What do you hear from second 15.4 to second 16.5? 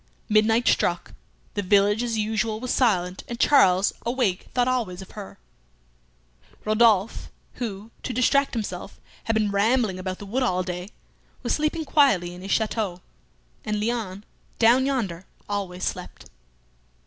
always slept.